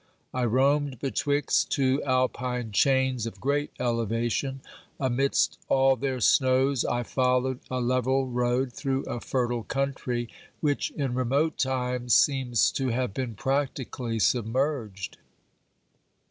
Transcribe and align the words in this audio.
I 0.33 0.45
roamed 0.45 0.97
betwixt 0.99 1.69
two 1.71 2.01
Alpine 2.03 2.71
chains 2.71 3.27
of 3.27 3.39
great 3.39 3.69
elevation; 3.79 4.61
amidst 4.99 5.59
all 5.69 5.95
their 5.95 6.19
snows 6.19 6.83
I 6.83 7.03
followed 7.03 7.59
a 7.69 7.79
level 7.79 8.25
road 8.25 8.73
through 8.73 9.03
a 9.03 9.21
fertile 9.21 9.61
country, 9.61 10.27
which 10.59 10.89
in 10.89 11.13
remote 11.13 11.59
times 11.59 12.15
seems 12.15 12.71
to 12.71 12.87
have 12.87 13.13
been 13.13 13.35
practically 13.35 14.17
submerged. 14.17 15.19